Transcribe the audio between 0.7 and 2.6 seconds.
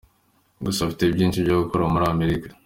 afite byinshi byo gukora muri Amerika.